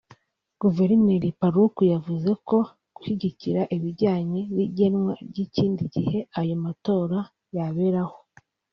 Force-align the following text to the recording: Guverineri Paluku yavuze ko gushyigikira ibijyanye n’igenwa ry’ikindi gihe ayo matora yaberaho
Guverineri 0.61 1.27
Paluku 1.39 1.81
yavuze 1.93 2.29
ko 2.47 2.57
gushyigikira 2.95 3.61
ibijyanye 3.75 4.41
n’igenwa 4.55 5.13
ry’ikindi 5.29 5.83
gihe 5.95 6.19
ayo 6.39 6.55
matora 6.63 7.19
yaberaho 7.55 8.17